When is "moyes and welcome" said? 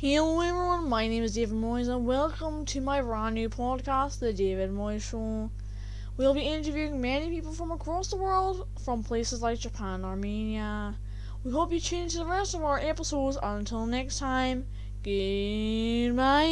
1.58-2.64